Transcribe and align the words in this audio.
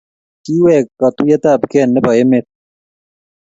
Kiwek 0.43 0.85
katuyet 0.99 1.43
ab 1.51 1.61
kee 1.71 1.85
nebo 1.87 2.09
emet 2.21 2.45